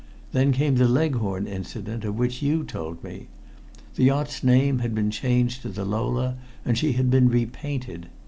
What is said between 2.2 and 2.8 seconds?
you